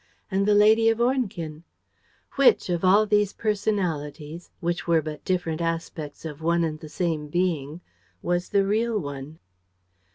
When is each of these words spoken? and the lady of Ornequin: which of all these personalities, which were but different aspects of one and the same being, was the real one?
and 0.31 0.47
the 0.47 0.55
lady 0.55 0.89
of 0.89 0.99
Ornequin: 0.99 1.63
which 2.35 2.69
of 2.71 2.83
all 2.83 3.05
these 3.05 3.33
personalities, 3.33 4.49
which 4.59 4.87
were 4.87 4.99
but 4.99 5.23
different 5.23 5.61
aspects 5.61 6.25
of 6.25 6.41
one 6.41 6.63
and 6.63 6.79
the 6.79 6.89
same 6.89 7.27
being, 7.27 7.81
was 8.23 8.49
the 8.49 8.65
real 8.65 8.97
one? 8.97 9.37